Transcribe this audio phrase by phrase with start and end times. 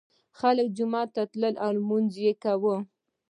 [0.39, 2.75] خلک جومات ته تلل او لمونځ یې کاوه.